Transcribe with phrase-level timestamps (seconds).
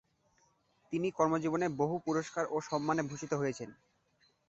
[0.93, 3.69] তিনি কর্মজীবনে বহু পুরস্কার ও সম্মানে ভূষিত হয়েছেন।